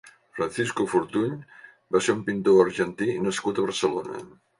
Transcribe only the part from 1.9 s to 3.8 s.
va ser un pintor argentí nascut a